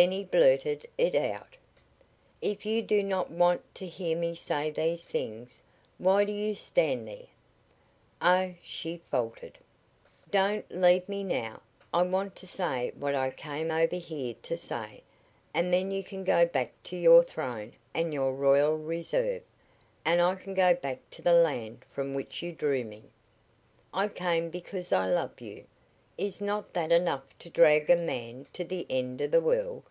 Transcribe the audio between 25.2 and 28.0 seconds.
you. Is not that enough to drag a